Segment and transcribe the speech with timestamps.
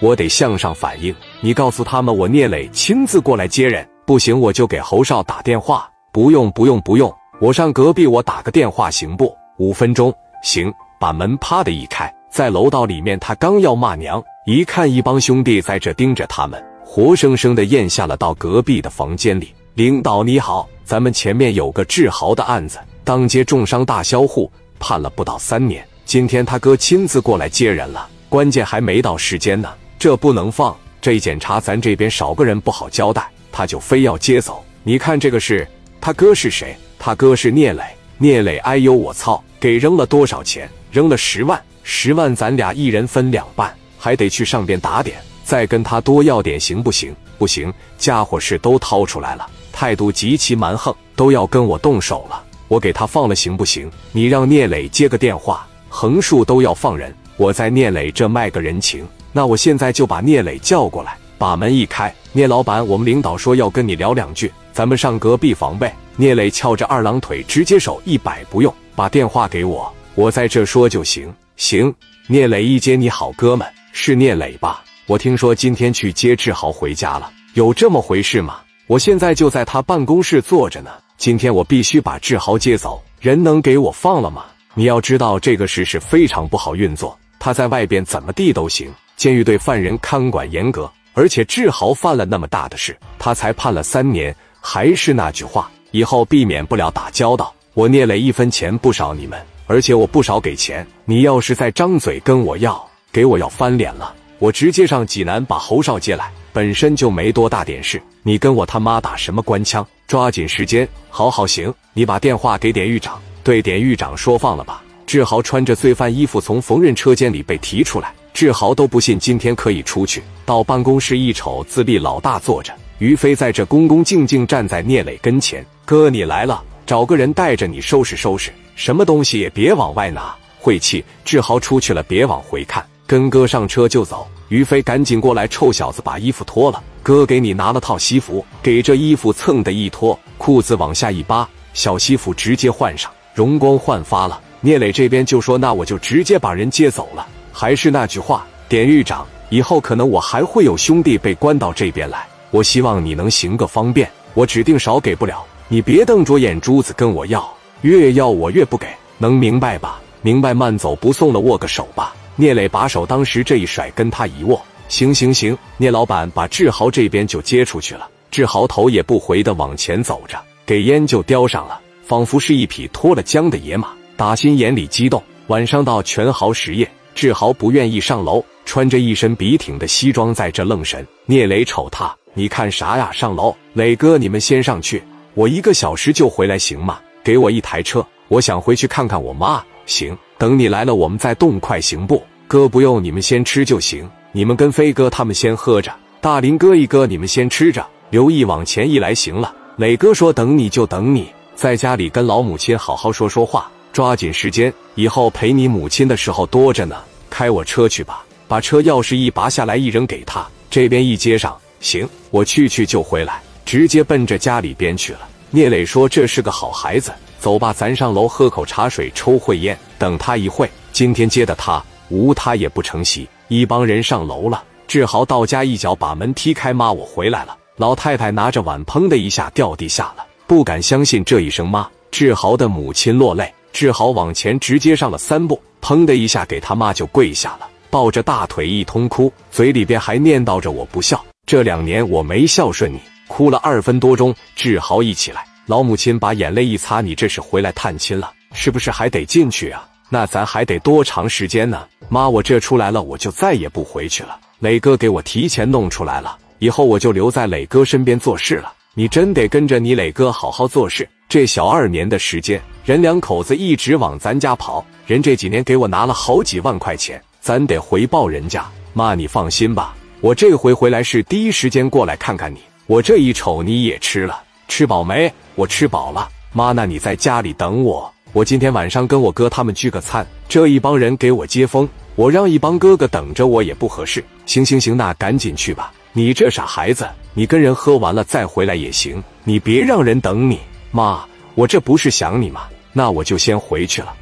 [0.00, 1.14] 我得向上反映。
[1.40, 3.86] 你告诉他们，我聂磊亲自过来接人。
[4.06, 5.88] 不行，我就给侯少打电话。
[6.12, 9.34] 不用，不用，不用，我上隔壁，我打个电话行不？
[9.58, 10.72] 五分钟，行。
[11.00, 19.52] 把门啪的一开，在楼道里面，他刚要骂娘，一看一帮兄弟在这盯着他们，活生生的咽下了到隔壁的房间里。
[19.74, 25.86] 领导你好，咱们前面有个志豪的案子，当街重伤大销户，判了不到三年。
[26.06, 29.68] 今天他哥亲自过来接人了，关键还没到时间呢，
[30.04, 30.76] 这不能放。
[31.00, 34.62] 这一检查，咱这边少个人不好交代，他就非要接走。
[34.82, 35.66] 你看这个事
[35.98, 36.76] 他哥是谁？
[36.98, 37.82] 他哥是聂磊。
[38.18, 39.42] 聂磊，哎呦我操！
[39.58, 40.68] 给扔了多少钱？
[40.92, 47.16] 扔了十万，十万咱俩一人分两半，还得去上边打点，再跟他多要点行不行？
[47.38, 53.90] 不行，家伙事都掏出来了，态度极其蛮横，都要跟我动手了，我给他放了行不行？
[54.12, 59.08] 你让聂磊接个电话，横竖都要放人，我在聂磊这卖个人情。
[59.36, 65.92] 那我现在就把聂磊叫过来，把门一开，聂老板，我们领导说要跟你聊两句，咱们上隔壁房呗。
[66.14, 69.92] 聂磊翘着二郎腿，直接手一摆，不用，把电话给我。
[70.14, 71.92] 我在这说就行，行。
[72.28, 74.84] 聂磊一接，你好，哥们，是聂磊吧？
[75.06, 78.60] 我听说今天去接志豪回家了，有这么回事吗？
[78.86, 80.92] 我现在就在他办公室坐着呢。
[81.16, 84.44] 今天我必须把志豪接走，人能给我放了吗？
[84.74, 94.34] 你要知道这个事是非常不好运作，他在外边怎么地都行，监狱对犯人看管严格，而且志豪犯了那么大的事，他才判了三年。
[94.62, 97.54] 还是那句话，以后避免不了打交道。
[97.74, 99.38] 我聂磊一分钱不少你们。
[99.66, 106.32] 而且我不少给钱，你要是再张嘴跟我要，给我要翻脸了，我直接上济南把侯少接来。
[106.50, 109.86] 本身就没多大点事，你跟我他妈打什么官腔？
[110.06, 111.70] 抓紧时间，好好行。
[111.92, 114.82] 你把电话给典狱长，对典狱长说放了吧。
[115.06, 120.22] 志豪穿着罪犯衣服从缝纫车间里被提出来，志豪都不信今天可以出去。
[120.44, 125.64] 到办公室一瞅，自立老大坐着，于飞在这恭恭敬敬站在聂磊跟前。
[125.84, 128.52] 哥，你来了，找个人带着你收拾收拾。
[128.74, 131.04] 什么东西也别往外拿，晦气！
[131.24, 134.26] 志豪出去了，别往回看，跟哥上车就走。
[134.48, 136.82] 于飞赶紧过来，臭小子，把衣服脱了。
[137.02, 144.40] 哥给你拿了套西服，给这衣服蹭的一脱，裤子往下一扒，小西服直接换上，容光焕发了。
[144.64, 157.46] 聂磊这边就说：“那我就直接把人接走了。”还是那句话，典狱长，以后可能我还会有兄弟被关到这边来，我希望你能行个方便，我指定少给不了，你别瞪着眼珠子跟我要。
[157.82, 158.86] 越要我越不给，
[159.18, 160.00] 能明白吧？
[160.22, 162.16] 明白，慢走不送了，握个手吧。
[162.34, 164.58] 聂磊把手当时这一甩，跟他一握，
[164.88, 165.54] 行行行。
[165.76, 168.08] 聂老板把志豪这边就接出去了。
[168.30, 173.90] 志豪头也不回的往前走着，给烟就叼上了，仿佛是一匹脱了缰的野马。
[174.16, 175.22] 打心眼里激动。
[175.48, 181.06] 晚上到全豪实业，志豪不愿意上楼，穿着一身笔挺的西装在这愣神。
[181.26, 183.10] 聂磊瞅他，你看啥呀？
[183.12, 185.02] 上楼，磊哥，你们先上去，
[185.34, 186.98] 我一个小时就回来，行吗？
[187.22, 189.62] 给我一台车，我想回去看看我妈。
[189.84, 192.22] 行，等你来了，我们再动快，行不？
[192.48, 194.08] 哥不用，你们先吃就行。
[194.32, 197.86] 你们跟飞哥他们先喝着，大林哥一哥你们先吃着。
[198.08, 199.54] 刘毅往前一来，行了。
[199.76, 206.96] 磊哥说等你就等你，在家里跟老母亲好好说说话，抓紧时间，以后陪你母亲的时候多着呢。
[207.30, 215.20] 开我车去吧，把车钥匙一拔下来一扔给他，这边一接上，行，我去去就回来，直接奔着家里边去了。
[215.50, 219.78] 聂磊说：“这是个好孩子，走吧，咱上楼喝口茶水，抽会烟。
[219.96, 224.64] 等他一会，今天接的他，无他也不成席。”一帮人上楼了。
[224.88, 231.88] 志豪到家一脚把门踢开：“妈，我回来了。”老太太拿着碗，砰的一下掉地下了，不敢相信这一声“妈”。
[232.10, 233.52] 志豪的母亲落泪。
[233.74, 249.84] 志豪往前直接上了三步，砰的一下给他妈就跪下了，抱着大腿一通哭，嘴里边还念叨着：“我不孝，这两年我没孝顺你。”哭了二分多钟，志豪一起来，老母亲把眼泪一擦：“你这是回来探亲了，是不是还得进去啊？
[250.08, 254.38] 那咱还得多长时间呢？”妈，我这出来了，我就再也不回去了。
[254.60, 258.72] 磊哥给我提前弄出来了，以后我就留在磊哥身边做事了。
[258.94, 261.08] 你真得跟着你磊哥好好做事。
[261.28, 268.66] 这小二年的时间，人两口子一直往咱家跑，人这几年给我拿了好几万块钱，咱得回报人家。
[268.92, 272.58] 妈，你放心吧，我这回回来是第一时间过来看看你。
[272.86, 274.38] 我这一瞅，你也吃了，
[274.68, 275.32] 吃饱没？
[275.54, 278.12] 我吃饱了，妈，那你在家里等我。
[278.34, 284.22] 我今天晚上跟我哥他们聚个餐，这一帮人给我接风，我让一帮哥哥等着我也不合适。
[284.44, 285.90] 行行行，那赶紧去吧。
[286.12, 290.60] 你这傻孩子，你跟人喝完了再回来也行，你别让人等你。
[290.90, 292.68] 妈，我这不是想你吗？
[292.92, 294.14] 那我就先回去了。